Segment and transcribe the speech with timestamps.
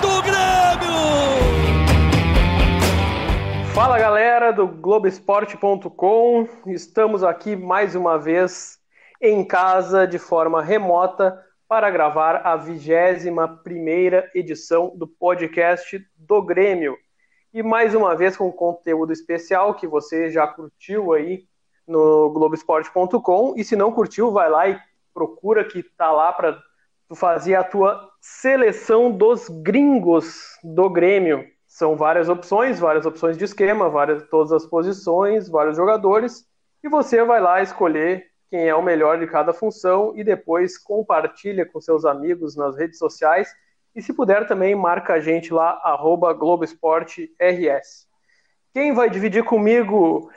[0.00, 0.98] do Grêmio!
[3.74, 8.78] Fala galera do Globoesporte.com, estamos aqui mais uma vez
[9.20, 13.36] em casa de forma remota para gravar a 21
[14.34, 16.96] edição do podcast do Grêmio.
[17.52, 21.44] E mais uma vez com conteúdo especial que você já curtiu aí
[21.86, 23.54] no Globoesporte.com.
[23.56, 24.78] E se não curtiu, vai lá e
[25.12, 26.58] procura que tá lá para
[27.08, 31.44] tu fazer a tua seleção dos gringos do Grêmio.
[31.66, 36.44] São várias opções, várias opções de esquema, várias, todas as posições, vários jogadores,
[36.82, 41.66] e você vai lá escolher quem é o melhor de cada função e depois compartilha
[41.66, 43.54] com seus amigos nas redes sociais.
[43.94, 48.06] E se puder também, marca a gente lá, arroba GloboEsporteRS.
[48.72, 50.30] Quem vai dividir comigo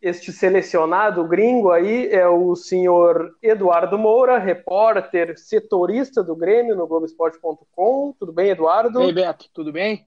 [0.00, 8.14] este selecionado gringo aí é o senhor Eduardo Moura, repórter setorista do Grêmio no Globoesporte.com.
[8.18, 9.00] Tudo bem, Eduardo?
[9.02, 10.06] E aí, Beto, tudo bem?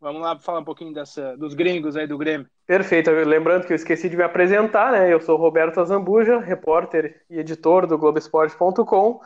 [0.00, 2.48] Vamos lá falar um pouquinho dessa, dos gringos aí do Grêmio.
[2.66, 3.08] Perfeito.
[3.10, 5.12] Lembrando que eu esqueci de me apresentar, né?
[5.12, 9.20] Eu sou Roberto Azambuja, repórter e editor do Globoesporte.com.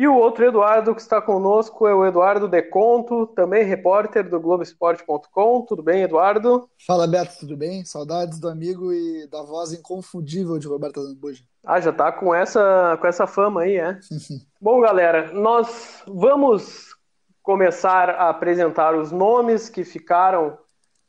[0.00, 5.60] E o outro Eduardo que está conosco é o Eduardo Deconto, também repórter do Globoesporte.com.
[5.66, 6.66] Tudo bem, Eduardo?
[6.86, 7.84] Fala, Beto, tudo bem?
[7.84, 11.44] Saudades do amigo e da voz inconfundível de Roberto Azambuja.
[11.62, 13.98] Ah, já tá com essa, com essa fama aí, é?
[14.58, 16.96] Bom, galera, nós vamos
[17.42, 20.56] começar a apresentar os nomes que ficaram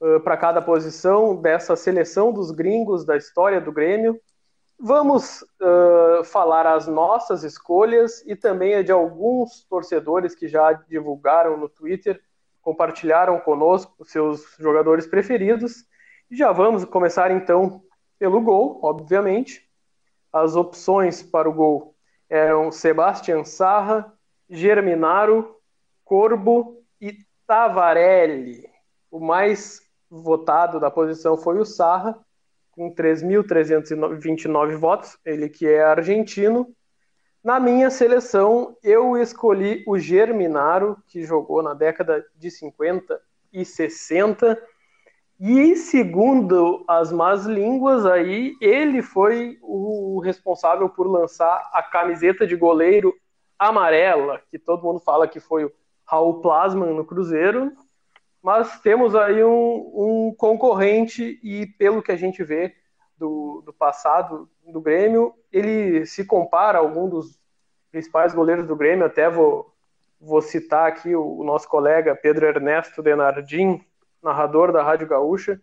[0.01, 4.19] uh, para cada posição dessa seleção dos gringos da história do Grêmio.
[4.83, 11.55] Vamos uh, falar as nossas escolhas e também a de alguns torcedores que já divulgaram
[11.55, 12.19] no Twitter,
[12.63, 15.85] compartilharam conosco os seus jogadores preferidos.
[16.31, 17.83] E já vamos começar então
[18.17, 19.69] pelo gol, obviamente.
[20.33, 21.93] As opções para o gol
[22.27, 24.11] eram Sebastian Sarra,
[24.49, 25.57] Germinaro,
[26.03, 28.67] Corbo e Tavarelli.
[29.11, 32.17] O mais votado da posição foi o Sarra,
[32.81, 36.67] com 3.329 votos, ele que é argentino.
[37.43, 43.21] Na minha seleção, eu escolhi o Germinaro, que jogou na década de 50
[43.53, 44.59] e 60.
[45.39, 52.55] E segundo as más línguas aí, ele foi o responsável por lançar a camiseta de
[52.55, 53.13] goleiro
[53.59, 55.71] amarela, que todo mundo fala que foi o
[56.03, 57.71] Raul Plasman no Cruzeiro,
[58.41, 62.75] mas temos aí um, um, concorrente e pelo que a gente vê
[63.17, 67.39] do, do, passado do Grêmio, ele se compara a algum dos
[67.91, 69.71] principais goleiros do Grêmio, até vou,
[70.19, 73.83] vou citar aqui o, o nosso colega Pedro Ernesto Denardim,
[74.23, 75.61] narrador da Rádio Gaúcha,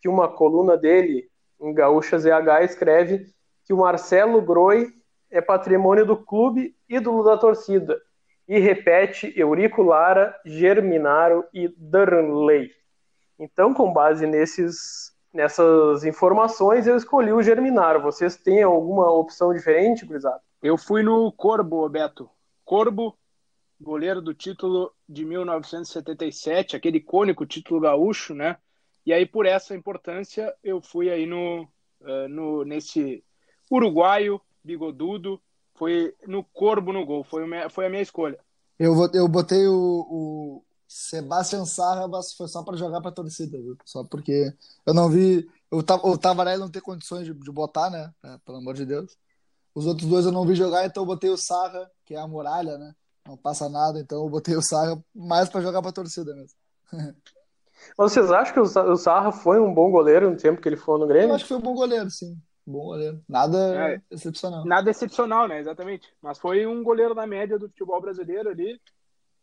[0.00, 1.28] que uma coluna dele
[1.60, 3.26] em Gaúcha ZH escreve
[3.64, 4.92] que o Marcelo Groi
[5.30, 8.00] é patrimônio do clube, ídolo da torcida,
[8.50, 12.72] e repete Eurico Lara, Germinaro e Darnley.
[13.38, 18.02] Então, com base nesses, nessas informações, eu escolhi o Germinaro.
[18.02, 20.40] Vocês têm alguma opção diferente, gurizada?
[20.60, 22.28] Eu fui no Corbo, Beto.
[22.64, 23.16] Corbo,
[23.80, 28.56] goleiro do título de 1977, aquele icônico título gaúcho, né?
[29.06, 31.68] E aí, por essa importância, eu fui aí no,
[32.00, 33.22] uh, no nesse
[33.70, 35.40] uruguaio bigodudo,
[35.80, 38.38] foi no Corbo no gol, foi, foi a minha escolha.
[38.78, 43.78] Eu, eu botei o, o Sebastian Sarra, mas foi só para jogar para torcida, viu?
[43.86, 44.52] Só porque
[44.84, 45.48] eu não vi.
[45.70, 48.12] O, o Tavarelli não tem condições de, de botar, né?
[48.22, 49.16] É, pelo amor de Deus.
[49.74, 52.28] Os outros dois eu não vi jogar, então eu botei o Sarra, que é a
[52.28, 52.94] muralha, né?
[53.26, 56.58] Não passa nada, então eu botei o Sarra mais para jogar para torcida mesmo.
[57.96, 60.98] Mas vocês acham que o Sarra foi um bom goleiro no tempo que ele foi
[60.98, 61.30] no Grêmio?
[61.30, 62.36] Eu acho que foi um bom goleiro, sim.
[62.66, 63.20] Bom goleiro.
[63.28, 63.58] Nada
[63.92, 64.64] é, excepcional.
[64.64, 65.60] Nada excepcional, né?
[65.60, 66.08] Exatamente.
[66.22, 68.80] Mas foi um goleiro na média do futebol brasileiro ali.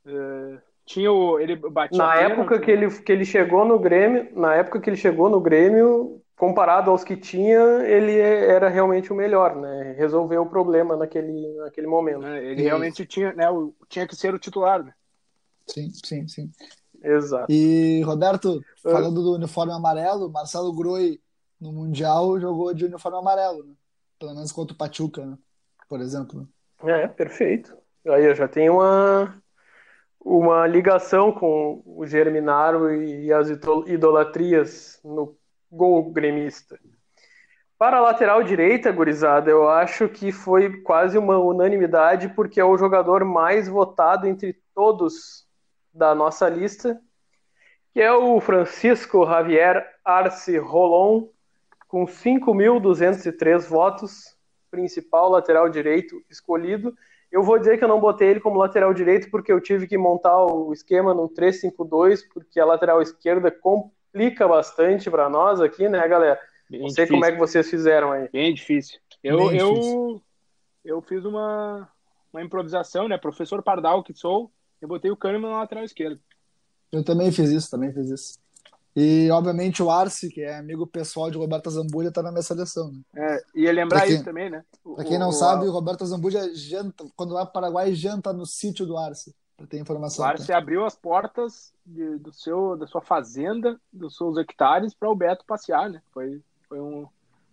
[0.06, 1.40] Uh, tinha o.
[1.40, 4.98] Ele batia na época que ele, que ele chegou no Grêmio, na época que ele
[4.98, 9.96] chegou no Grêmio, comparado aos que tinha, ele era realmente o melhor, né?
[9.98, 12.26] Resolveu o problema naquele, naquele momento.
[12.26, 14.94] É, ele realmente tinha, né, o, tinha que ser o titular, né?
[15.66, 16.50] Sim, sim, sim.
[17.04, 17.52] Exato.
[17.52, 21.20] E, Roberto, falando do uniforme amarelo, Marcelo Groi
[21.60, 23.74] no Mundial jogou de uniforme amarelo, né?
[24.20, 25.38] Pelo menos contra o Pachuca, né?
[25.88, 26.48] Por exemplo.
[26.84, 27.76] É, perfeito.
[28.08, 29.42] Aí eu já tenho uma,
[30.20, 35.38] uma ligação com o Germinaro e as idolatrias no
[35.72, 36.80] gol gremista.
[37.78, 42.78] Para a lateral direita, gurizada, eu acho que foi quase uma unanimidade, porque é o
[42.78, 45.46] jogador mais votado entre todos
[45.94, 47.00] da nossa lista,
[47.94, 51.28] que é o Francisco Javier Arce Rolon,
[51.88, 54.36] com 5.203 votos,
[54.70, 56.94] principal lateral direito escolhido.
[57.32, 59.98] Eu vou dizer que eu não botei ele como lateral direito porque eu tive que
[59.98, 66.06] montar o esquema no 3-5-2, porque a lateral esquerda complica bastante para nós aqui, né,
[66.08, 66.40] galera?
[66.70, 67.16] Bem não sei difícil.
[67.16, 68.30] como é que vocês fizeram aí.
[68.30, 69.00] Bem difícil.
[69.24, 70.24] Eu, Bem eu, difícil.
[70.86, 71.90] eu fiz uma,
[72.32, 73.18] uma improvisação, né?
[73.18, 74.52] Professor Pardal que sou,
[74.82, 76.20] eu botei o Kahneman na lateral esquerda.
[76.92, 78.40] Eu também fiz isso, também fiz isso.
[79.00, 82.92] E, obviamente, o Arce, que é amigo pessoal de Roberto Zambulha, tá na minha seleção.
[82.92, 83.04] Né?
[83.16, 84.64] É, ia lembrar quem, isso também, né?
[84.96, 88.34] Pra quem não o, sabe, o Roberto Zambulha janta, quando vai para o Paraguai, janta
[88.34, 90.26] no sítio do Arce, para ter informação.
[90.26, 90.58] O Arce tá?
[90.58, 95.46] abriu as portas de, do seu, da sua fazenda, dos seus hectares, para o Beto
[95.46, 96.02] passear, né?
[96.12, 97.06] Foi, foi um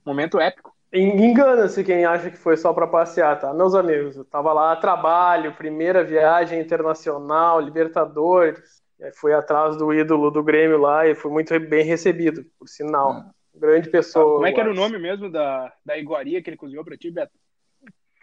[0.02, 0.74] momento épico.
[0.90, 3.52] Engana-se quem acha que foi só para passear, tá?
[3.52, 8.82] Meus amigos, eu tava lá trabalho, primeira viagem internacional, Libertadores,
[9.14, 13.12] fui atrás do ídolo do Grêmio lá e fui muito bem recebido, por sinal.
[13.12, 13.34] É.
[13.56, 14.34] Grande pessoa.
[14.34, 17.10] Como é que era o nome mesmo da, da iguaria que ele cozinhou pra ti,
[17.10, 17.32] Beto?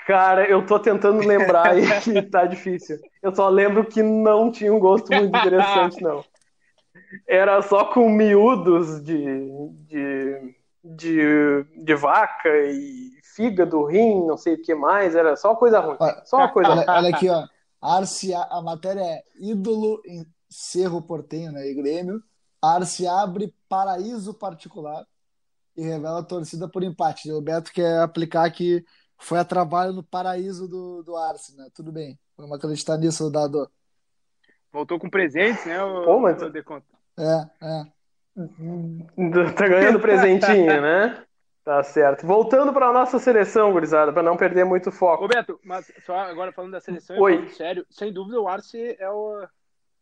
[0.06, 1.78] Cara, eu tô tentando lembrar
[2.08, 2.98] e tá difícil.
[3.22, 6.24] Eu só lembro que não tinha um gosto muito interessante, não.
[7.28, 9.50] Era só com miúdos de,
[9.88, 15.16] de, de, de vaca e fígado, rim, não sei o que mais.
[15.16, 15.98] Era só coisa ruim.
[16.26, 17.46] Só uma coisa olha, olha aqui, ó.
[17.82, 20.02] Arce, a matéria é ídolo
[20.52, 22.22] Cerro Portenho né, e Grêmio.
[22.62, 25.08] Arce abre paraíso particular
[25.76, 27.32] e revela a torcida por empate.
[27.32, 28.86] O Beto quer aplicar que
[29.18, 31.70] foi a trabalho no paraíso do, do Arce, né?
[31.74, 32.20] Tudo bem.
[32.38, 33.70] Vamos acreditar nisso, Dado.
[34.72, 35.82] Voltou com presentes, né?
[35.82, 36.42] O, Pô, mas...
[36.42, 37.86] É, é.
[39.56, 41.24] Tá ganhando presentinho, né?
[41.64, 42.26] Tá certo.
[42.26, 45.26] Voltando para a nossa seleção, gurizada, para não perder muito foco.
[45.26, 47.48] Ô, Beto, mas só agora falando da seleção, Oi.
[47.50, 49.46] sério, sem dúvida o Arce é o,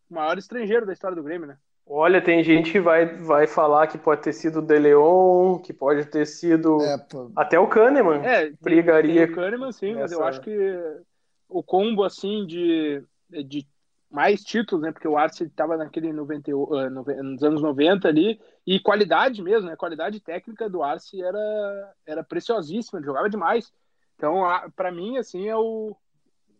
[0.09, 1.57] maior estrangeiro da história do Grêmio, né?
[1.91, 5.73] Olha, tem gente que vai, vai falar que pode ter sido o De Leon, que
[5.73, 6.97] pode ter sido é,
[7.35, 8.23] até o Kahneman.
[8.23, 9.25] É, brigaria.
[9.25, 10.01] Tem o Kahneman, sim, nessa...
[10.01, 10.51] mas eu acho que
[11.47, 13.03] o combo assim de,
[13.47, 13.67] de
[14.09, 14.91] mais títulos, né?
[14.91, 16.89] Porque o Arce estava naquele 90, uh,
[17.23, 19.75] nos anos 90 ali, e qualidade mesmo, né?
[19.75, 23.71] Qualidade técnica do Arce era, era preciosíssima, ele jogava demais.
[24.15, 24.43] Então,
[24.75, 25.95] para mim, assim, é o,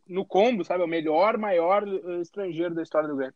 [0.10, 0.82] no combo, sabe?
[0.82, 3.36] É o melhor, maior eh, estrangeiro da história do Grêmio.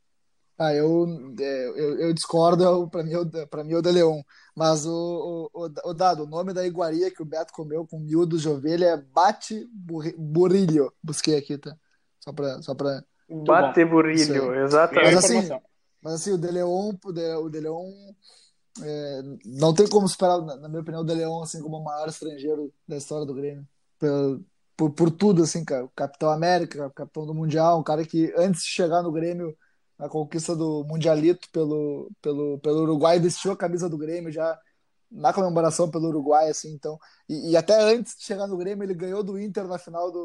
[0.58, 1.08] Ah, eu,
[1.40, 3.14] é, eu, eu discordo, para mim,
[3.50, 4.22] para mim é o De Leon.
[4.56, 8.44] Mas o, o, o, Dado, o nome da iguaria que o Beto comeu com miúdos
[8.44, 9.68] de ovelha é Bate
[10.18, 10.94] Burilho.
[11.02, 11.76] Busquei aqui, tá?
[12.20, 12.62] Só para.
[12.62, 13.04] Só pra...
[13.30, 15.16] Bate Burilho, exatamente.
[15.16, 15.50] Mas assim,
[16.02, 17.92] mas assim, o De Leon, o De Leon
[18.82, 22.08] é, não tem como superar, na minha opinião, o De Leon assim, como o maior
[22.08, 23.68] estrangeiro da história do Grêmio.
[23.98, 24.44] Pelo,
[24.76, 25.88] por, por tudo, assim, cara.
[25.96, 29.56] Capitão América, capitão do Mundial, um cara que antes de chegar no Grêmio,
[29.98, 34.58] na conquista do Mundialito pelo, pelo, pelo Uruguai, vestiu a camisa do Grêmio já
[35.12, 36.98] na comemoração pelo Uruguai, assim, então.
[37.30, 40.24] E, e até antes de chegar no Grêmio, ele ganhou do Inter na final do,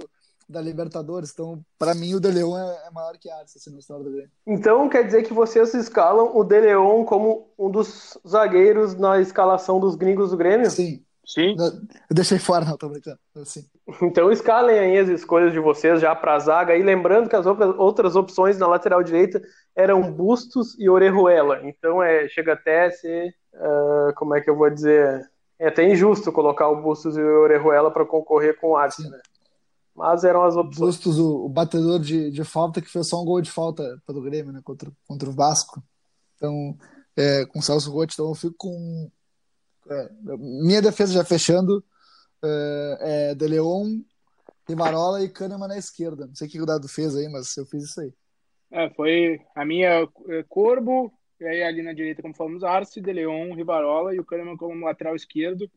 [0.49, 1.31] da Libertadores.
[1.31, 4.11] Então, para mim, o De Leon é, é maior que Arce assim, na história do
[4.11, 4.31] Grêmio.
[4.47, 9.79] Então, quer dizer que vocês escalam o De Leon como um dos zagueiros na escalação
[9.79, 10.71] dos gringos do Grêmio?
[10.71, 11.55] Sim, Sim.
[11.59, 13.19] Eu deixei fora, não, tô brincando.
[13.37, 13.69] Assim.
[14.03, 16.77] Então escalem aí as escolhas de vocês já para a zaga.
[16.77, 19.41] E lembrando que as outras opções na lateral direita
[19.75, 21.67] eram Bustos e Orejuela.
[21.67, 25.27] Então é, chega até a ser, uh, como é que eu vou dizer,
[25.59, 29.19] é até injusto colocar o Bustos e o Orejuela para concorrer com o Arce, né?
[29.97, 30.97] Mas eram as opções.
[30.97, 34.23] Bustos, o, o, batedor de, de falta que fez só um gol de falta pelo
[34.23, 34.61] Grêmio, né?
[34.63, 35.83] Contra, contra o Vasco.
[36.37, 36.77] Então,
[37.17, 39.11] é, com o Celso Rotti, então eu fico com
[39.91, 41.83] é, minha defesa já fechando
[42.45, 42.99] é,
[43.31, 44.01] é De Leon,
[44.69, 46.27] Rimarola e Kahneman na esquerda.
[46.27, 48.13] Não sei o que o Dado fez aí, mas eu fiz isso aí.
[48.71, 53.13] É, foi a minha é, Corbo, e aí ali na direita, como falamos, Arce, De
[53.13, 55.71] Leon, Rivarola e o Kahneman como lateral esquerdo,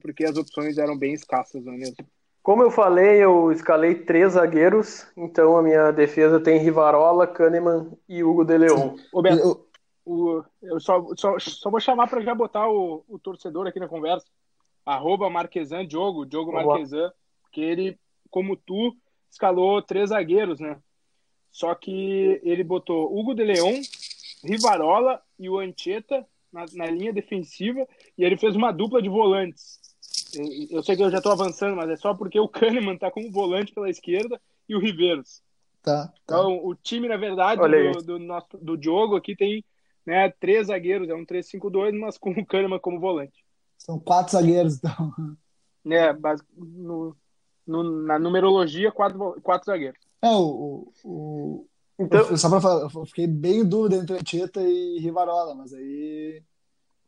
[0.00, 1.96] porque as opções eram bem escassas, não é mesmo?
[2.42, 8.24] Como eu falei, eu escalei três zagueiros, então a minha defesa tem Rivarola, Kahneman e
[8.24, 8.96] Hugo De Leon.
[9.12, 9.66] Ô, Beto, eu,
[10.04, 13.86] o, eu só, só, só vou chamar para já botar o, o torcedor aqui na
[13.86, 14.26] conversa.
[14.84, 17.12] Arroba Marquesan Diogo, Diogo Marquesan,
[17.52, 17.98] que ele,
[18.30, 18.96] como tu,
[19.30, 20.78] escalou três zagueiros, né?
[21.50, 23.80] Só que ele botou Hugo de Leon,
[24.42, 27.86] Rivarola e o Ancheta na, na linha defensiva
[28.16, 29.80] e ele fez uma dupla de volantes.
[30.70, 33.30] Eu, sei que eu já estou avançando, mas é só porque o Kahneman tá como
[33.30, 35.42] volante pela esquerda e o Riveiros.
[35.82, 36.38] Tá, tá.
[36.38, 39.64] Então, o time, na verdade, do, do, nosso, do Diogo aqui tem
[40.06, 43.44] né, três zagueiros, é um 3-5-2, mas com o Kahneman como volante.
[43.84, 45.12] São quatro zagueiros, então.
[45.90, 46.12] É,
[46.56, 47.16] no,
[47.66, 49.98] no, na numerologia, quatro, quatro zagueiros.
[50.22, 51.66] É, o, o,
[51.98, 52.36] então...
[52.36, 56.40] Só pra falar, eu fiquei bem em dúvida entre Anchieta e Rivarola, mas aí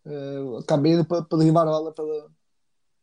[0.04, 2.30] é, eu acabei indo pelo Rivarola, pelo,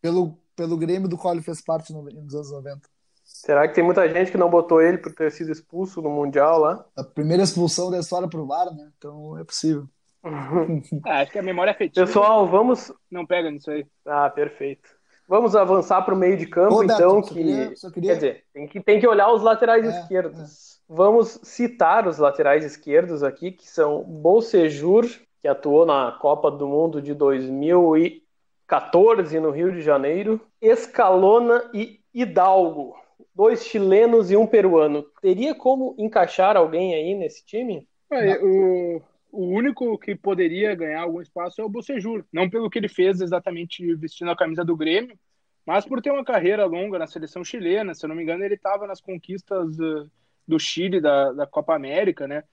[0.01, 2.81] pelo, pelo Grêmio do qual ele fez parte no, nos anos 90.
[3.23, 6.59] Será que tem muita gente que não botou ele por ter sido expulso no Mundial
[6.59, 6.85] lá?
[6.93, 8.91] A primeira expulsão da história pro VAR, né?
[8.97, 9.87] Então é possível.
[10.23, 12.05] Ah, acho que a memória afetiva.
[12.05, 12.93] Pessoal, vamos.
[13.09, 13.85] Não pega nisso aí.
[14.05, 14.89] Ah, perfeito.
[15.27, 17.33] Vamos avançar para o meio de campo, Ô, então, que.
[17.33, 18.09] Queria, queria...
[18.09, 20.77] Quer dizer, tem que, tem que olhar os laterais é, esquerdos.
[20.77, 20.81] É.
[20.93, 25.05] Vamos citar os laterais esquerdos aqui, que são Bolsejur,
[25.41, 32.93] que atuou na Copa do Mundo de 2014 no Rio de Janeiro, Escalona e Hidalgo,
[33.33, 35.05] dois chilenos e um peruano.
[35.21, 37.87] Teria como encaixar alguém aí nesse time?
[38.11, 39.01] É, o,
[39.31, 42.25] o único que poderia ganhar algum espaço é o Bocejur.
[42.31, 45.17] Não pelo que ele fez exatamente vestindo a camisa do Grêmio,
[45.65, 47.95] mas por ter uma carreira longa na seleção chilena.
[47.95, 50.11] Se eu não me engano, ele estava nas conquistas do,
[50.47, 52.43] do Chile, da, da Copa América, né?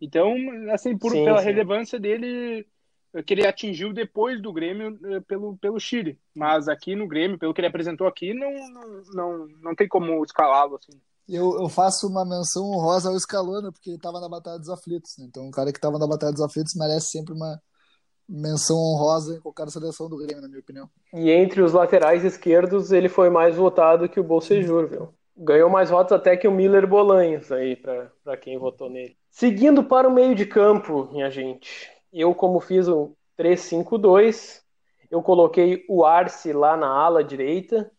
[0.00, 0.36] Então,
[0.72, 1.46] assim, por, sim, pela sim.
[1.46, 2.66] relevância dele,
[3.24, 6.18] que ele atingiu depois do Grêmio eh, pelo, pelo Chile.
[6.34, 10.22] Mas aqui no Grêmio, pelo que ele apresentou aqui, não, não, não, não tem como
[10.22, 11.00] escalá-lo assim.
[11.28, 15.16] Eu, eu faço uma menção honrosa ao Scalona, porque ele estava na Batalha dos Aflitos.
[15.18, 15.26] Né?
[15.28, 17.60] Então, um cara que estava na Batalha dos Aflitos merece sempre uma
[18.28, 20.88] menção honrosa em qualquer seleção do Grêmio, na minha opinião.
[21.12, 25.14] E entre os laterais esquerdos, ele foi mais votado que o Bolsejur, viu?
[25.36, 29.16] Ganhou mais votos até que o Miller Bolanhos aí, para quem votou nele.
[29.30, 31.90] Seguindo para o meio de campo, minha gente.
[32.12, 34.62] Eu, como fiz o 3-5-2,
[35.10, 37.90] eu coloquei o Arce lá na ala direita,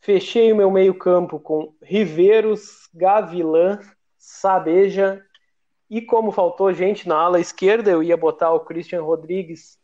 [0.00, 3.80] Fechei o meu meio-campo com Riveiros, Gavilã,
[4.16, 5.24] Sabeja
[5.90, 9.78] e como faltou gente na ala esquerda, eu ia botar o Christian Rodrigues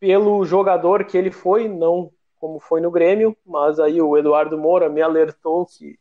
[0.00, 4.88] pelo jogador que ele foi, não como foi no Grêmio, mas aí o Eduardo Moura
[4.88, 5.98] me alertou que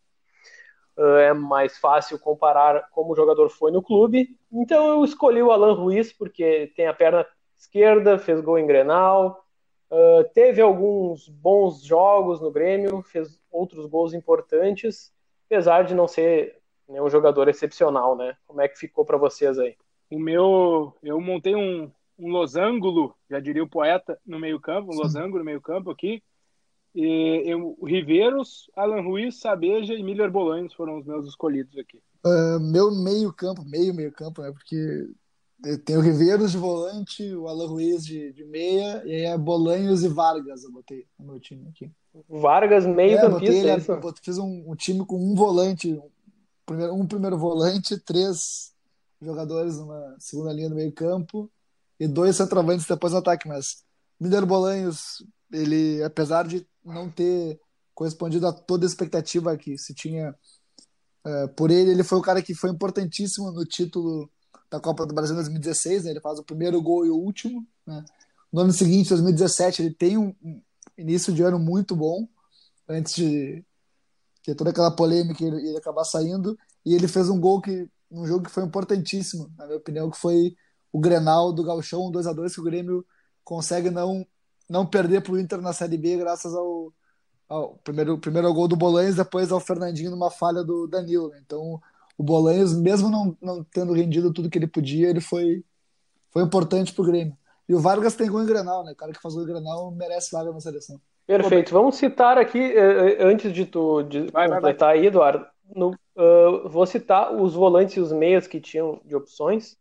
[0.98, 4.36] uh, é mais fácil comparar como o jogador foi no clube.
[4.51, 9.46] Então eu escolhi o Alan Ruiz porque tem a perna esquerda, fez gol em Grenal,
[9.91, 15.12] Uh, teve alguns bons jogos no Grêmio, fez outros gols importantes,
[15.48, 18.36] apesar de não ser nenhum jogador excepcional, né?
[18.46, 19.75] Como é que ficou para vocês aí?
[20.12, 25.38] O meu, eu montei um, um losango, já diria o poeta, no meio-campo, um losango
[25.38, 26.22] no meio-campo aqui.
[26.96, 32.01] E eu, Riveiros, Alan Ruiz, Sabeja e Miller Bolanhos foram os meus escolhidos aqui.
[32.25, 34.51] Uh, meu meio-campo, meio meio-campo, né?
[34.51, 35.08] Porque
[35.85, 40.03] tem o Riveiros de volante, o Alan Ruiz de, de meia, e aí é Bolanhos
[40.03, 41.91] e Vargas eu botei no meu time aqui.
[42.27, 43.91] Vargas meio é, campista, é isso?
[43.91, 46.09] Eu fiz um, um, time com um volante, um
[46.65, 48.73] primeiro, um primeiro volante, três
[49.21, 51.51] jogadores numa segunda linha do meio campo
[51.99, 53.83] e dois centroavantes depois no ataque, mas
[54.19, 57.59] Miller Bolanhos, ele, apesar de não ter
[57.93, 60.33] correspondido a toda a expectativa que se tinha
[61.25, 64.29] uh, por ele, ele foi o cara que foi importantíssimo no título
[64.69, 66.11] da Copa do Brasil em 2016, né?
[66.11, 67.65] ele faz o primeiro gol e o último.
[67.85, 68.03] Né?
[68.51, 70.33] No ano seguinte, 2017, ele tem um,
[70.97, 72.27] início de ano muito bom,
[72.88, 73.63] antes de
[74.43, 78.25] ter toda aquela polêmica ele, ele acabar saindo, e ele fez um gol que um
[78.25, 80.55] jogo que foi importantíssimo, na minha opinião, que foi
[80.91, 83.05] o Grenal do Galchão 2 a 2 que o Grêmio
[83.43, 84.25] consegue não
[84.67, 86.93] não perder para o Inter na Série B graças ao,
[87.47, 91.29] ao primeiro, primeiro gol do Bolanhos, depois ao Fernandinho numa falha do Danilo.
[91.29, 91.41] Né?
[91.43, 91.81] Então,
[92.19, 95.63] o Bolanhos, mesmo não, não tendo rendido tudo que ele podia, ele foi,
[96.29, 97.33] foi importante pro Grêmio.
[97.67, 98.91] E o Vargas tem gol em Grenal, né?
[98.91, 100.99] O cara que faz gol em Grenal merece vaga na seleção.
[101.25, 101.71] Perfeito.
[101.71, 104.99] Vamos citar aqui, eh, eh, antes de tu de vai, completar vai, vai.
[104.99, 109.77] aí, Eduardo, no, uh, vou citar os volantes e os meias que tinham de opções,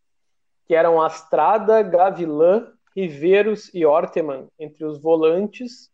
[0.64, 5.90] que eram Astrada, Gavilã, Riveiros e Orteman entre os volantes,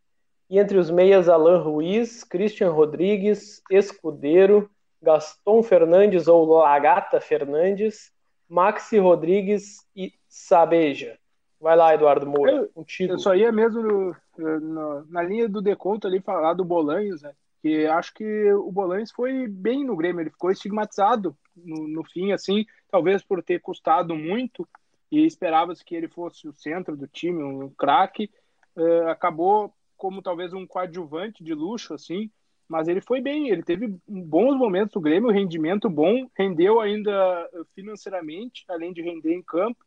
[0.50, 4.68] e entre os meias Alan Ruiz, Christian Rodrigues, Escudeiro,
[5.04, 8.10] Gaston Fernandes ou Lagata Fernandes,
[8.48, 11.18] Maxi Rodrigues e Sabeja.
[11.60, 12.68] Vai lá, Eduardo Moura.
[12.74, 17.22] Eu, eu só ia mesmo no, no, na linha do deconto ali falar do Bolanhos,
[17.22, 17.32] né?
[17.62, 22.32] Que acho que o Bolanhos foi bem no Grêmio, ele ficou estigmatizado no, no fim,
[22.32, 24.68] assim, talvez por ter custado muito
[25.10, 28.30] e esperava-se que ele fosse o centro do time, um craque.
[28.76, 32.30] Uh, acabou como talvez um coadjuvante de luxo, assim,
[32.68, 38.64] mas ele foi bem, ele teve bons momentos no Grêmio, rendimento bom, rendeu ainda financeiramente,
[38.68, 39.84] além de render em campo.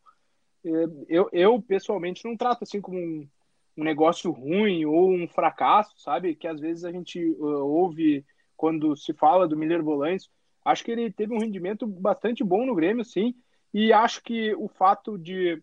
[0.64, 3.28] Eh, eu, eu pessoalmente não trato assim como um,
[3.76, 6.34] um negócio ruim ou um fracasso, sabe?
[6.34, 8.24] Que às vezes a gente uh, ouve
[8.56, 10.30] quando se fala do Miller Bolanhos.
[10.64, 13.34] Acho que ele teve um rendimento bastante bom no Grêmio, sim.
[13.72, 15.62] E acho que o fato de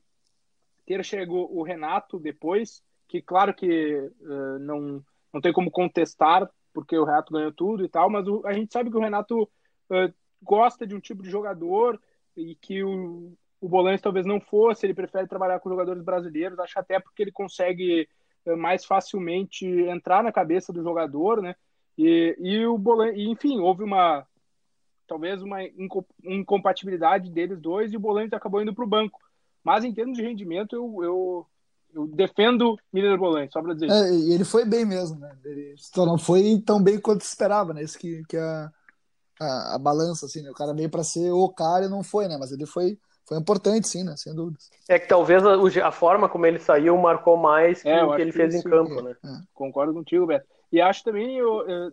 [0.85, 5.03] ter chegado o Renato depois, que claro que uh, não,
[5.33, 8.71] não tem como contestar, porque o Renato ganhou tudo e tal, mas o, a gente
[8.71, 10.13] sabe que o Renato uh,
[10.43, 11.99] gosta de um tipo de jogador
[12.35, 16.77] e que o, o Bolões talvez não fosse, ele prefere trabalhar com jogadores brasileiros, acho
[16.77, 18.07] até porque ele consegue
[18.45, 21.55] uh, mais facilmente entrar na cabeça do jogador, né?
[21.97, 24.27] E, e o Bolões, enfim, houve uma
[25.07, 25.59] talvez uma
[26.23, 29.19] incompatibilidade deles dois e o Bolões acabou indo para o banco.
[29.63, 31.47] Mas em termos de rendimento, eu, eu,
[31.95, 33.89] eu defendo Miller Bolan, só para dizer.
[33.89, 35.33] É, e ele foi bem mesmo, né?
[35.45, 37.81] Ele só não foi tão bem quanto se esperava, né?
[37.81, 38.71] Isso que, que é a,
[39.39, 40.51] a, a balança, assim, né?
[40.51, 42.37] O cara veio para ser o cara e não foi, né?
[42.37, 44.15] Mas ele foi, foi importante, sim, né?
[44.17, 44.69] Sem dúvidas.
[44.89, 48.21] É que talvez a, a forma como ele saiu marcou mais que é, o que
[48.21, 49.15] ele fez em campo, né?
[49.23, 49.29] É.
[49.53, 50.45] Concordo contigo, Beto.
[50.71, 51.91] E acho também, eu, eu,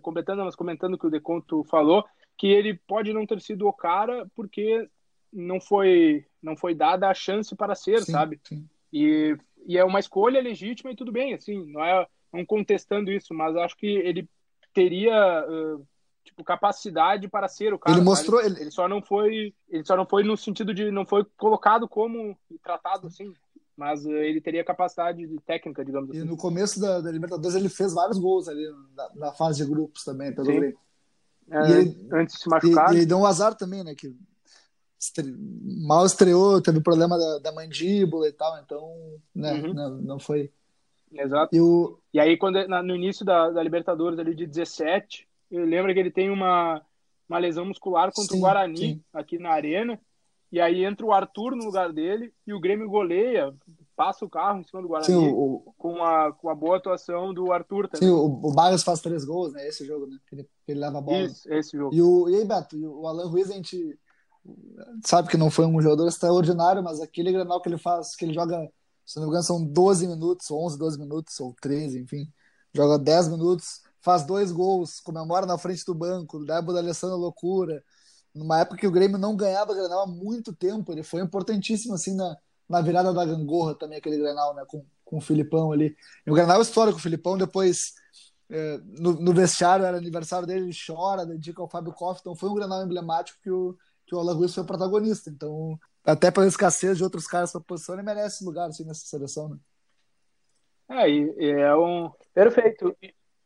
[0.00, 2.04] completando, mas comentando o que o Deconto falou,
[2.36, 4.86] que ele pode não ter sido o cara porque
[5.32, 8.40] não foi não foi dada a chance para ser, sim, sabe?
[8.44, 8.68] Sim.
[8.92, 13.34] E, e é uma escolha legítima e tudo bem, assim, não é não contestando isso,
[13.34, 14.28] mas acho que ele
[14.72, 15.86] teria uh,
[16.24, 17.96] tipo capacidade para ser o cara.
[17.96, 18.60] Ele mostrou, ele...
[18.60, 18.70] ele...
[18.70, 23.08] só não foi, ele só não foi no sentido de não foi colocado como tratado
[23.08, 23.32] assim,
[23.76, 26.26] mas uh, ele teria capacidade de técnica, digamos e assim.
[26.26, 29.70] E no começo da, da, Libertadores ele fez vários gols ali na, na fase de
[29.70, 30.78] grupos também, pelo Grêmio.
[31.50, 32.94] É, antes de se machucar.
[32.94, 33.94] E, ele deu um azar também, né?
[33.94, 34.16] Que
[35.02, 35.34] estre...
[35.84, 38.94] mal estreou, teve problema da, da mandíbula e tal, então
[39.34, 39.74] né, uhum.
[39.74, 40.50] não, não foi.
[41.12, 41.54] Exato.
[41.54, 41.98] E, o...
[42.14, 46.10] e aí, quando, no início da, da Libertadores ali de 17, eu lembro que ele
[46.10, 46.80] tem uma,
[47.28, 49.04] uma lesão muscular contra sim, o Guarani sim.
[49.12, 50.00] aqui na arena.
[50.50, 53.54] E aí entra o Arthur no lugar dele e o Grêmio goleia,
[53.96, 55.72] passa o carro em cima do Guarani sim, o...
[55.78, 58.08] com, a, com a boa atuação do Arthur também.
[58.08, 59.66] Sim, o, o Barros faz três gols, né?
[59.66, 60.18] Esse jogo, né?
[60.30, 61.22] Ele, ele leva a bola.
[61.22, 61.94] Isso, esse jogo.
[61.94, 63.98] E, o, e aí, Beto, o Alan Ruiz, a gente
[65.04, 68.34] sabe que não foi um jogador extraordinário, mas aquele granal que ele faz, que ele
[68.34, 68.68] joga,
[69.04, 72.28] se não me engano, são 12 minutos, 11, 12 minutos, ou 13, enfim,
[72.74, 77.82] joga 10 minutos, faz dois gols, comemora na frente do banco, leva o Alessandro loucura.
[78.34, 82.14] Numa época que o Grêmio não ganhava granal há muito tempo, ele foi importantíssimo assim
[82.14, 82.36] na,
[82.68, 85.94] na virada da gangorra também, aquele granal, né, com, com o Filipão ali.
[86.26, 87.94] E o granal histórico, o Filipão depois.
[88.54, 92.50] É, no, no, vestiário, era aniversário dele, ele chora, dedica ao Fábio Koff, então foi
[92.50, 93.74] um granal emblemático que o,
[94.12, 95.30] que o Alagoas foi o protagonista.
[95.30, 99.48] Então, até pela escassez de outros caras para posição, ele merece lugar assim, nessa seleção.
[99.48, 99.56] Né?
[100.90, 102.10] É, e, é um.
[102.34, 102.94] Perfeito.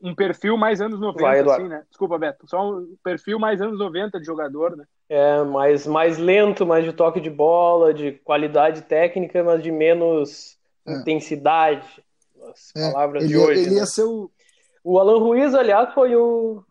[0.02, 1.85] Um perfil mais anos 90, Vai, assim, né?
[1.88, 2.46] Desculpa, Beto.
[2.48, 4.85] Só um perfil mais anos 90 de jogador, né?
[5.09, 10.59] É, mais, mais lento, mais de toque de bola, de qualidade técnica, mas de menos
[10.85, 10.92] é.
[10.96, 11.87] intensidade.
[12.50, 13.61] As é, palavras ele, de hoje.
[13.61, 13.76] Ele né?
[13.76, 14.31] ia ser o.
[14.83, 16.62] O Alan Ruiz, aliás, foi o,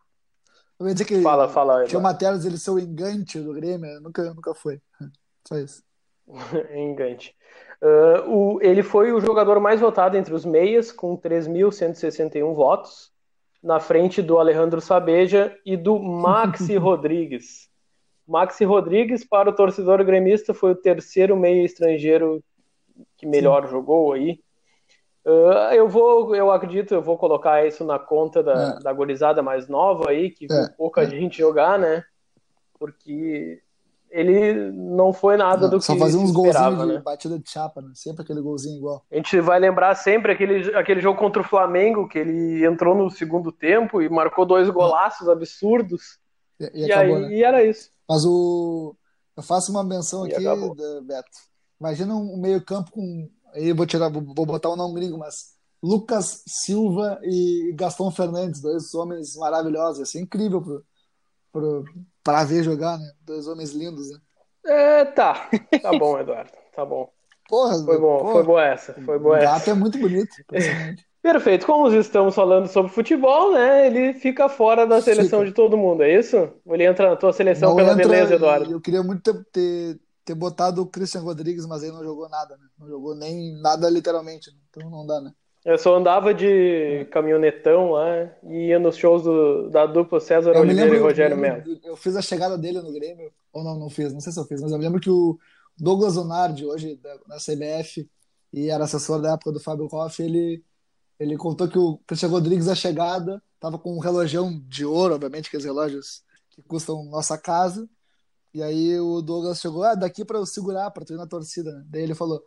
[0.80, 4.34] eu ia dizer que fala, fala, tinha matérias dele ser o engante do Grêmio, nunca,
[4.34, 4.82] nunca foi.
[5.48, 5.84] Só isso.
[6.76, 7.36] engante.
[7.82, 13.12] Uh, o, ele foi o jogador mais votado entre os meias, com 3.161 votos,
[13.62, 17.70] na frente do Alejandro Sabeja e do Maxi Rodrigues.
[18.28, 22.44] Maxi Rodrigues, para o torcedor gremista, foi o terceiro meia estrangeiro
[23.18, 23.72] que melhor Sim.
[23.72, 24.40] jogou aí.
[25.26, 28.84] Uh, eu vou, eu acredito, eu vou colocar isso na conta da, é.
[28.84, 30.70] da gorizada mais nova aí, que é.
[30.78, 31.10] pouca é.
[31.10, 32.04] gente jogar, né?
[32.78, 33.60] Porque
[34.12, 37.02] ele não foi nada não, do que só fazia uns golzinhos de né?
[37.04, 37.92] batida de chapa, né?
[37.96, 39.04] Sempre aquele golzinho igual.
[39.12, 43.10] A gente vai lembrar sempre aquele, aquele jogo contra o Flamengo, que ele entrou no
[43.10, 46.20] segundo tempo e marcou dois golaços absurdos.
[46.60, 47.40] E, e, e acabou, aí né?
[47.42, 47.90] era isso.
[48.08, 48.96] Mas o.
[49.36, 50.44] Eu faço uma menção e aqui,
[51.04, 51.30] Beto.
[51.80, 55.18] Imagina um meio campo com aí eu vou tirar, vou, vou botar um nome gringo,
[55.18, 60.86] mas Lucas Silva e Gastão Fernandes, dois homens maravilhosos, assim, incrível pro,
[61.52, 61.86] pro,
[62.24, 63.12] pra ver jogar, né?
[63.22, 64.20] Dois homens lindos, né?
[64.66, 65.50] É, tá.
[65.82, 66.52] Tá bom, Eduardo.
[66.76, 67.10] Tá bom.
[67.48, 68.32] Porra, foi bom, porra.
[68.34, 68.94] foi boa essa.
[68.94, 69.72] Foi boa o gato essa.
[69.72, 70.36] é muito bonito,
[71.22, 71.66] Perfeito.
[71.66, 73.88] Como estamos falando sobre futebol, né?
[73.88, 75.50] Ele fica fora da seleção fica.
[75.50, 76.52] de todo mundo, é isso?
[76.64, 78.72] Ou ele entra na tua seleção não pela entra, beleza, Eduardo?
[78.72, 82.58] Eu queria muito ter, ter, ter botado o Christian Rodrigues, mas ele não jogou nada,
[82.58, 82.66] né?
[82.80, 84.58] Não jogou nem nada literalmente, né?
[84.70, 85.32] então não dá, né?
[85.64, 90.62] Eu só andava de caminhonetão lá e ia nos shows do, da dupla César eu
[90.62, 91.64] Oliveira lembro, e Rogério Melo.
[91.84, 94.46] Eu fiz a chegada dele no Grêmio, ou não, não fiz, não sei se eu
[94.46, 95.38] fiz, mas eu me lembro que o
[95.78, 98.08] Douglas Zonardi, hoje na CBF,
[98.54, 100.64] e era assessor da época do Fábio Hoff, ele,
[101.20, 105.50] ele contou que o Christian Rodrigues, a chegada, tava com um relógio de ouro, obviamente,
[105.50, 107.90] que os relógios que custam nossa casa,
[108.56, 111.74] e aí o Douglas chegou, ah, daqui para eu segurar, para tu ir na torcida.
[111.74, 111.84] Né?
[111.88, 112.42] Daí ele falou,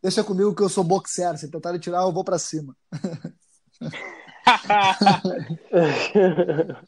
[0.00, 2.76] deixa comigo que eu sou boxer, se tentarem tirar eu vou para cima.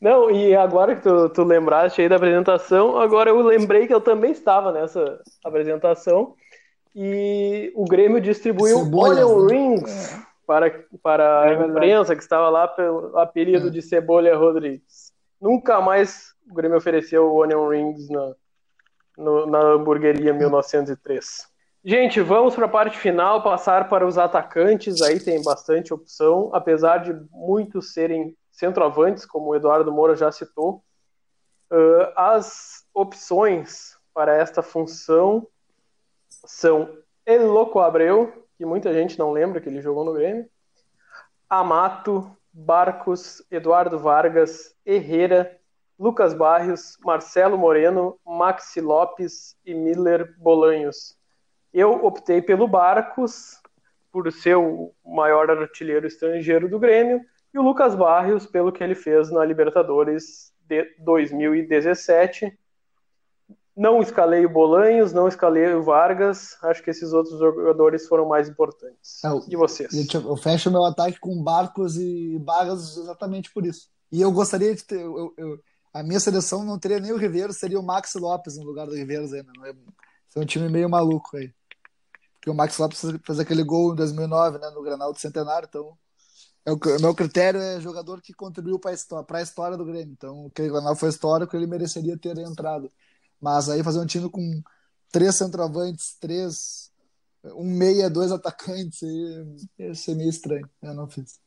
[0.00, 4.00] Não, e agora que tu, tu lembraste aí da apresentação, agora eu lembrei que eu
[4.00, 6.34] também estava nessa apresentação
[6.92, 9.54] e o Grêmio distribuiu Onion né?
[9.54, 10.22] Rings é.
[10.44, 13.70] para, para é a imprensa que estava lá pelo apelido é.
[13.70, 15.05] de Cebolha Rodrigues.
[15.40, 18.34] Nunca mais o Grêmio ofereceu Onion Rings na,
[19.18, 21.48] no, na hamburgueria 1903.
[21.84, 25.00] Gente, vamos para a parte final, passar para os atacantes.
[25.02, 30.82] Aí tem bastante opção, apesar de muitos serem centroavantes, como o Eduardo Moura já citou.
[31.70, 35.46] Uh, as opções para esta função
[36.44, 40.48] são Eloco Abreu, que muita gente não lembra que ele jogou no Grêmio,
[41.48, 45.60] Amato, Barcos, Eduardo Vargas, Herrera,
[45.98, 51.18] Lucas Barrios, Marcelo Moreno, Maxi Lopes e Miller Bolanhos.
[51.70, 53.60] Eu optei pelo Barcos,
[54.10, 57.20] por ser o maior artilheiro estrangeiro do Grêmio,
[57.52, 62.58] e o Lucas Barrios, pelo que ele fez na Libertadores de 2017.
[63.76, 66.56] Não escalei o Bolanhos, não escalei o Vargas.
[66.62, 69.22] Acho que esses outros jogadores foram mais importantes.
[69.22, 69.92] É, e vocês?
[70.14, 73.88] Eu fecho meu ataque com Barcos e Vargas exatamente por isso.
[74.10, 75.00] E eu gostaria de ter.
[75.00, 75.58] Eu, eu,
[75.92, 78.96] a minha seleção não teria nem o Ribeiro, seria o Max Lopes no lugar do
[78.96, 79.28] Ribeiro.
[79.28, 79.74] Não é,
[80.36, 81.52] um time meio maluco aí.
[82.34, 85.96] Porque o Max Lopes fez aquele gol em 2009, né, no Granal do Centenário, então
[86.66, 90.12] é o meu critério é jogador que contribuiu para a história do Grêmio.
[90.12, 92.90] Então, aquele Granal foi histórico, ele mereceria ter entrado.
[93.40, 94.62] Mas aí fazer um time com
[95.12, 96.92] três centroavantes, três,
[97.54, 100.68] um meia, dois atacantes, aí ia ser meio estranho.
[100.82, 101.40] Eu não fiz.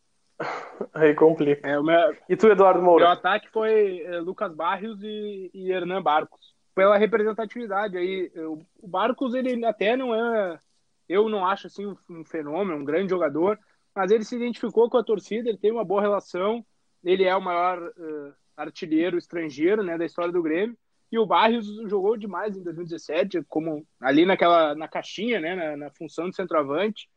[0.93, 1.67] Aí complica.
[1.67, 2.15] É, meu...
[2.27, 3.05] E tu, Eduardo Moura?
[3.05, 6.55] Meu ataque foi é, Lucas Barrios e, e Hernan Barcos.
[6.73, 8.31] Pela representatividade aí.
[8.33, 10.59] Eu, o Barcos, ele até não é.
[11.07, 13.59] Eu não acho assim um, um, fenômeno, um grande jogador,
[13.95, 16.63] mas ele se identificou com a torcida, ele tem uma boa relação.
[17.03, 20.77] Ele é o maior uh, artilheiro estrangeiro né, da história do Grêmio.
[21.11, 25.89] E o Barrios jogou demais em 2017, como ali naquela na caixinha, né, na, na
[25.91, 27.09] função de centroavante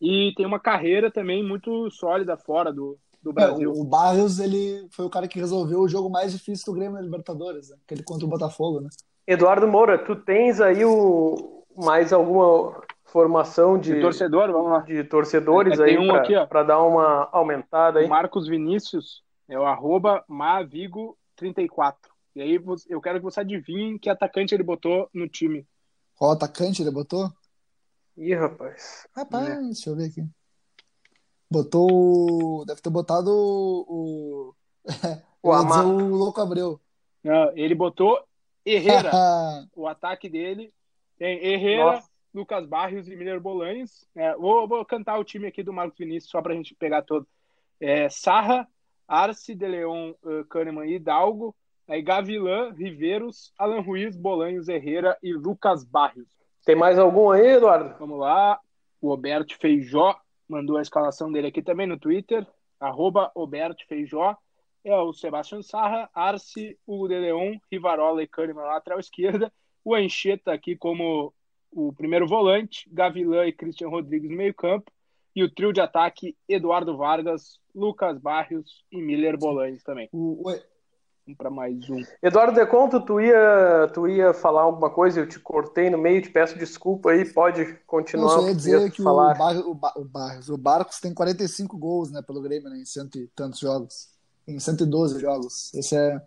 [0.00, 3.70] e tem uma carreira também muito sólida fora do, do Brasil.
[3.70, 6.96] É, o Barrios ele foi o cara que resolveu o jogo mais difícil do Grêmio
[6.96, 7.76] na Libertadores, né?
[7.84, 8.88] aquele contra o Botafogo, né?
[9.26, 14.80] Eduardo Moura, tu tens aí o mais alguma formação de, de torcedor, vamos lá.
[14.80, 16.08] De torcedores é, aí um
[16.46, 18.06] para dar uma aumentada aí.
[18.06, 21.94] O Marcos Vinícius é o arroba Mavigo34.
[22.36, 25.66] E aí eu quero que você adivinhe que atacante ele botou no time.
[26.14, 27.32] Qual atacante ele botou?
[28.14, 29.08] Ih, rapaz.
[29.16, 29.62] Rapaz, é.
[29.62, 30.22] deixa eu ver aqui.
[31.50, 32.66] Botou.
[32.66, 34.52] Deve ter botado o.
[34.52, 34.54] O,
[35.42, 36.78] o, o Louco Abreu.
[37.24, 38.22] Não, ele botou
[38.66, 39.10] Herrera.
[39.74, 40.74] o ataque dele
[41.18, 42.10] tem Herrera, Nossa.
[42.34, 44.06] Lucas Barrios e Miller Bolanes.
[44.14, 47.26] É, vou, vou, cantar o time aqui do Marcos Vinícius só pra gente pegar todo.
[47.80, 48.68] É, Sarra,
[49.08, 51.56] Arce, De Leon, uh, Kahneman e Hidalgo.
[51.88, 56.28] Aí Gavilã, Riveiros, Alan Ruiz, Bolanhos, Herrera e Lucas Barrios.
[56.64, 57.96] Tem mais algum aí, Eduardo?
[57.98, 58.58] Vamos lá.
[59.00, 60.16] O Roberto Feijó
[60.48, 62.44] mandou a escalação dele aqui também no Twitter.
[62.80, 64.36] Arroba Roberto Feijó.
[64.84, 69.52] É o Sebastião Sarra, Arce, Hugo de Leon, Rivarola e Kahneman na lateral esquerda.
[69.84, 71.32] O Ancheta aqui como
[71.70, 72.88] o primeiro volante.
[72.92, 74.90] Gavilã e Christian Rodrigues no meio campo.
[75.36, 80.08] E o trio de ataque, Eduardo Vargas, Lucas Barrios e Miller Bolanes também.
[80.10, 80.50] O,
[81.34, 82.02] para mais um.
[82.22, 86.30] Eduardo Deconto, tu ia, tu ia falar alguma coisa, eu te cortei no meio, te
[86.30, 88.36] peço desculpa aí, pode continuar.
[88.36, 89.34] Eu ia dizer que falar.
[89.34, 92.78] o, Bar, o, Bar, o, Barcos, o Barcos tem 45 gols né, pelo Grêmio né,
[92.78, 94.10] em cento e tantos jogos,
[94.46, 95.74] em 112 jogos.
[95.74, 96.20] Esse é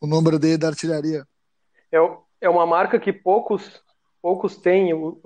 [0.00, 1.26] o número dele da artilharia.
[1.90, 1.98] É,
[2.40, 3.82] é uma marca que poucos,
[4.20, 5.22] poucos têm uh,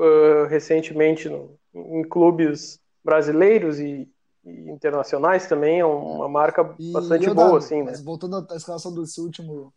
[0.48, 4.08] recentemente no, em clubes brasileiros e
[4.46, 7.92] internacionais também, é uma marca e bastante boa, assim, né?
[8.04, 9.72] voltando à escalação do seu último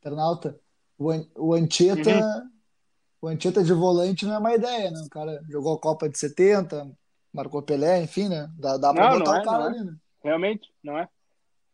[0.00, 0.58] internauta,
[0.98, 2.50] o, o Anchieta, uhum.
[3.22, 5.00] o Anchieta de volante não é uma ideia, né?
[5.04, 6.90] O cara jogou a Copa de 70,
[7.32, 8.48] marcou Pelé, enfim, né?
[8.58, 9.66] Dá, dá pra não, botar não é, o cara é.
[9.66, 9.96] ali, né?
[10.22, 11.08] Realmente, não é.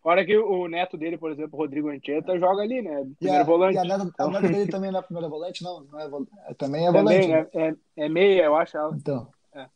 [0.03, 3.07] Fora que o neto dele, por exemplo, Rodrigo Anchieta, joga ali, né?
[3.19, 3.77] Primeiro a, volante.
[3.77, 4.29] E a neta, então...
[4.29, 5.85] a neta dele também não é primeiro volante, não?
[5.85, 7.21] não é, também é volante.
[7.21, 7.77] Também, né?
[7.97, 8.77] É, é meia, eu acho.
[8.77, 8.97] Ela.
[8.97, 9.31] Então.
[9.55, 9.69] É.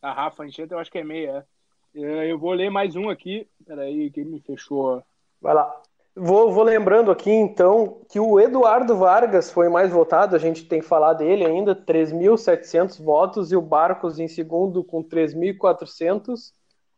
[0.00, 1.38] A Rafa Anchieta, eu acho que é meia, é.
[1.38, 1.46] É,
[1.94, 3.48] eu vou ler mais um aqui.
[3.66, 5.02] Peraí, que me fechou.
[5.40, 5.82] Vai lá.
[6.16, 10.80] Vou, vou, lembrando aqui, então, que o Eduardo Vargas foi mais votado, a gente tem
[10.80, 16.52] falar dele ainda, 3.700 votos, e o Barcos em segundo com 3.400,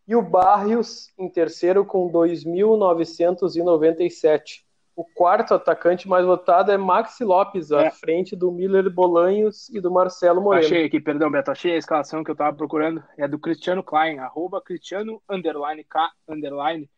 [0.07, 4.66] e o Barrios em terceiro com 2.997.
[4.97, 7.89] O quarto atacante mais votado é Maxi Lopes, é.
[7.89, 10.65] à frente do Miller Bolanhos e do Marcelo Moreno.
[10.65, 13.05] Achei aqui, perdão, Beto, achei a escalação que eu estava procurando.
[13.19, 16.89] É do Cristiano Klein, arroba Cristiano underline K underline.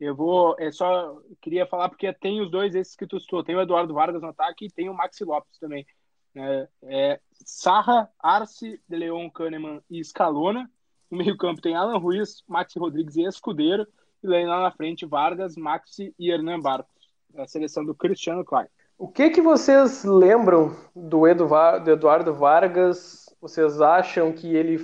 [0.00, 3.54] Eu vou, é só queria falar porque tem os dois esses que tu citou, tem
[3.54, 5.86] o Eduardo Vargas no ataque e tem o Maxi Lopes também.
[6.34, 10.68] É, é Sarra, Arce, De Leon, Kahneman e Scalona.
[11.08, 13.86] No meio-campo tem Alan Ruiz, Maxi Rodrigues e Escudeiro.
[14.24, 16.93] E lá na frente, Vargas, Maxi e Hernan Barcos.
[17.36, 18.70] A seleção do Cristiano Clark.
[18.96, 23.26] O que, que vocês lembram do, Eduardo Vargas?
[23.40, 24.78] Vocês acham que ele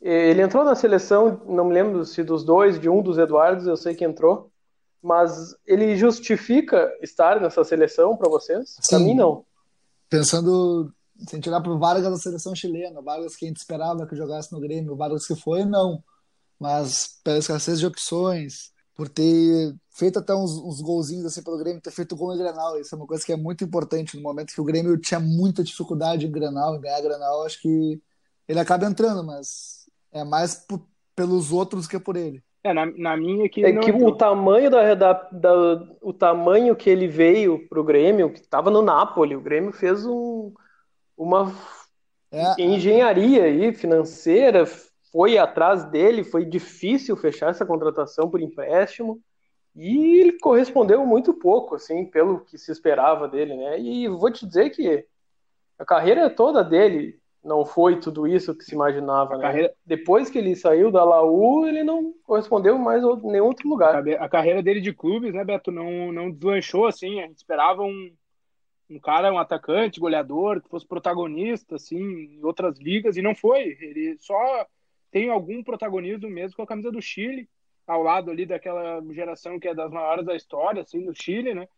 [0.00, 3.76] ele entrou na seleção, não me lembro se dos dois, de um dos Eduardos, eu
[3.76, 4.50] sei que entrou,
[5.02, 8.76] mas ele justifica estar nessa seleção para vocês?
[8.88, 9.44] Para mim, não.
[10.08, 13.48] Pensando, se a gente olhar para o Vargas da seleção chilena, o Vargas que a
[13.48, 16.02] gente esperava que jogasse no Grêmio, o Vargas que foi, não.
[16.58, 21.80] Mas pela escassez de opções, por ter feito até uns, uns golzinhos assim pelo Grêmio,
[21.80, 22.78] ter feito gol em Grenal.
[22.78, 25.64] Isso é uma coisa que é muito importante no momento que o Grêmio tinha muita
[25.64, 27.46] dificuldade em Grenal, em ganhar Grenal.
[27.46, 27.98] Acho que
[28.46, 30.86] ele acaba entrando, mas é mais por,
[31.16, 32.42] pelos outros que por ele.
[32.62, 34.10] É, na, na minha que é que entrou.
[34.10, 38.82] o tamanho da, da, da, o tamanho que ele veio pro Grêmio, que estava no
[38.82, 40.52] Napoli, o Grêmio fez um,
[41.16, 41.54] uma
[42.30, 44.68] é, engenharia aí financeira,
[45.12, 49.20] foi atrás dele, foi difícil fechar essa contratação por empréstimo
[49.74, 53.80] e ele correspondeu muito pouco, assim, pelo que se esperava dele, né?
[53.80, 55.06] E vou te dizer que
[55.78, 59.42] a carreira toda dele não foi tudo isso que se imaginava, né?
[59.42, 59.74] Carreira...
[59.86, 64.06] Depois que ele saiu da Laú, ele não correspondeu mais a nenhum outro lugar.
[64.18, 67.20] A carreira dele de clubes, né, Beto, não, não deslanchou assim.
[67.20, 68.12] A gente esperava um,
[68.90, 73.76] um cara, um atacante, goleador, que fosse protagonista, assim, em outras ligas, e não foi.
[73.80, 74.66] Ele só
[75.10, 77.48] tem algum protagonismo mesmo com a camisa do Chile,
[77.86, 81.68] ao lado ali daquela geração que é das maiores da história, assim, do Chile, né?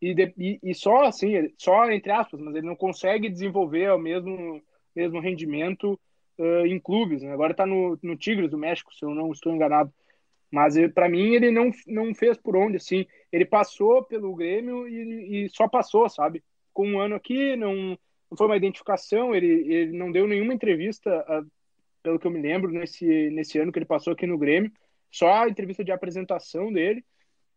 [0.00, 3.98] E, de, e, e, só, assim, só entre aspas, mas ele não consegue desenvolver o
[3.98, 4.62] mesmo,
[4.94, 5.98] mesmo rendimento
[6.38, 7.22] uh, em clubes.
[7.22, 7.32] Né?
[7.32, 9.92] Agora está no, no Tigres do México, se eu não estou enganado.
[10.50, 13.04] Mas para mim ele não, não fez por onde, assim.
[13.30, 16.42] Ele passou pelo Grêmio e, e só passou, sabe?
[16.72, 17.98] Com um ano aqui, não,
[18.30, 21.10] não foi uma identificação, ele, ele não deu nenhuma entrevista
[22.02, 24.70] pelo que eu me lembro, nesse, nesse ano que ele passou aqui no Grêmio.
[25.10, 27.04] Só a entrevista de apresentação dele.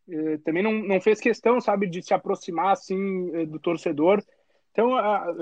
[0.09, 4.23] Eh, também não, não fez questão, sabe, de se aproximar, assim, eh, do torcedor.
[4.71, 4.91] Então,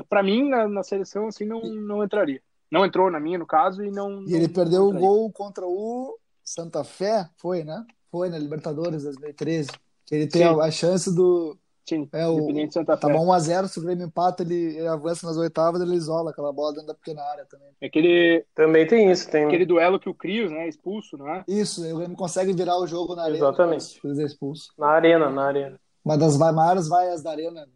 [0.10, 2.42] para mim, na, na, seleção, assim, não, não entraria.
[2.72, 4.24] Não entrou na minha, no caso, e não.
[4.28, 7.86] E ele não, perdeu o gol contra o Santa Fé, foi, né?
[8.12, 9.70] Foi na Libertadores 2013.
[10.06, 13.02] Que ele tem a, a, chance do, Sim, é, o, Santa Fé.
[13.02, 16.74] Tava 1x0, se o Grêmio empata, ele, ele, avança nas oitavas, ele isola aquela bola
[16.74, 17.70] dentro da pequena área também.
[17.82, 19.46] É aquele, também tem isso, tem.
[19.46, 21.44] Aquele duelo que o Crios, né, expulso, né?
[21.48, 23.38] Isso, o Grêmio consegue virar o jogo na arena.
[23.38, 24.00] Exatamente.
[24.24, 24.72] expulso.
[24.78, 25.80] Na arena, na arena.
[26.04, 27.68] Uma das maiores vaias da arena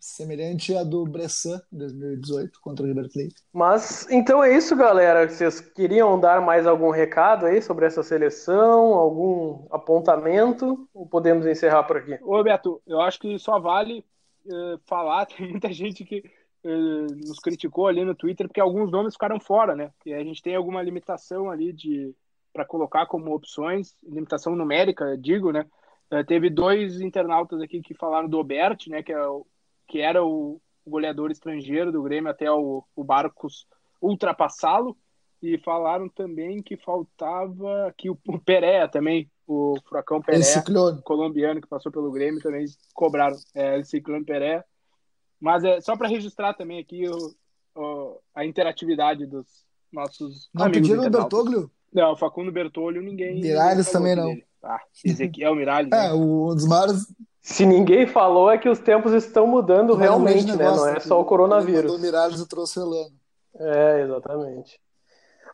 [0.00, 3.34] semelhante à do Bressan em 2018 contra o River Plate.
[3.52, 5.28] Mas então é isso, galera.
[5.28, 10.88] Vocês queriam dar mais algum recado aí sobre essa seleção, algum apontamento?
[10.94, 12.18] Ou podemos encerrar por aqui?
[12.22, 14.04] Ô, Beto, eu acho que só vale
[14.46, 15.26] uh, falar.
[15.36, 16.24] Tem muita gente que
[16.64, 19.92] uh, nos criticou ali no Twitter porque alguns nomes ficaram fora, né?
[20.06, 22.14] E a gente tem alguma limitação ali de
[22.52, 25.66] para colocar como opções, limitação numérica, digo, né?
[26.12, 29.02] Uh, teve dois internautas aqui que falaram do Obert, né?
[29.02, 29.46] Que é o
[29.90, 33.66] que era o goleador estrangeiro do Grêmio até o, o Barcos
[34.00, 34.96] ultrapassá-lo.
[35.42, 40.62] E falaram também que faltava que o, o Pereira também, o Furacão Pereira,
[41.02, 43.36] colombiano que passou pelo Grêmio, também cobraram.
[43.54, 44.64] É, o Ciclone Pereira.
[45.40, 47.34] Mas é só para registrar também aqui o,
[47.74, 49.46] o, a interatividade dos
[49.90, 50.50] nossos.
[50.54, 51.70] Não amigos pediram o Bertoglio?
[51.92, 53.40] Não, o Facundo Bertolho ninguém.
[53.40, 54.36] Miralles também não.
[54.62, 55.90] Ah, Ezequiel Miralles.
[55.90, 56.12] é, né?
[56.12, 57.06] um dos maiores
[57.42, 60.64] se ninguém falou, é que os tempos estão mudando realmente, né?
[60.64, 61.92] Não é só o coronavírus.
[61.92, 63.12] O Miralles trouxe Elano.
[63.58, 64.80] É, exatamente.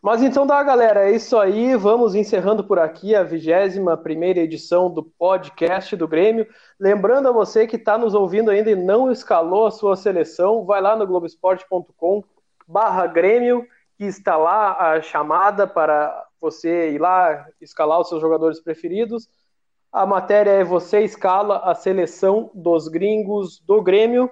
[0.01, 1.75] Mas então tá, galera, é isso aí.
[1.75, 6.47] Vamos encerrando por aqui a 21 primeira edição do podcast do Grêmio.
[6.79, 10.81] Lembrando a você que está nos ouvindo ainda e não escalou a sua seleção, vai
[10.81, 12.23] lá no globesport.com
[12.67, 13.65] barra Grêmio,
[13.97, 19.27] que está lá a chamada para você ir lá escalar os seus jogadores preferidos.
[19.91, 24.29] A matéria é Você escala a seleção dos gringos do Grêmio.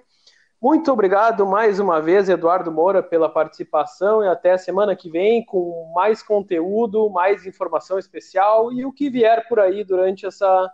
[0.62, 5.46] Muito obrigado mais uma vez, Eduardo Moura, pela participação e até a semana que vem
[5.46, 10.70] com mais conteúdo, mais informação especial e o que vier por aí durante essa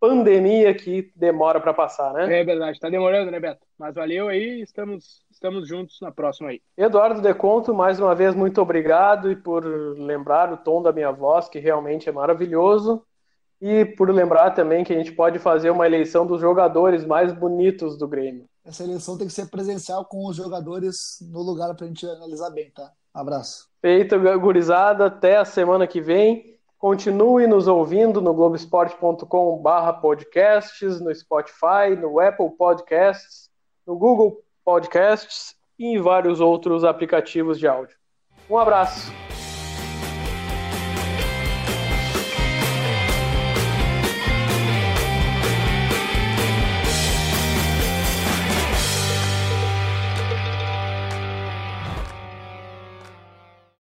[0.00, 2.40] pandemia que demora para passar, né?
[2.40, 3.64] É verdade, está demorando, né, Beto?
[3.78, 6.60] Mas valeu aí, estamos, estamos juntos na próxima aí.
[6.76, 11.48] Eduardo Deconto, mais uma vez, muito obrigado e por lembrar o tom da minha voz,
[11.48, 13.02] que realmente é maravilhoso.
[13.66, 17.96] E por lembrar também que a gente pode fazer uma eleição dos jogadores mais bonitos
[17.96, 18.44] do Grêmio.
[18.62, 22.50] Essa eleição tem que ser presencial com os jogadores no lugar para a gente analisar
[22.50, 22.92] bem, tá?
[23.14, 23.70] Abraço.
[23.80, 25.06] Feito, gurizada.
[25.06, 26.58] Até a semana que vem.
[26.78, 33.48] Continue nos ouvindo no globesport.com/podcasts, no Spotify, no Apple Podcasts,
[33.86, 37.96] no Google Podcasts e em vários outros aplicativos de áudio.
[38.50, 39.10] Um abraço.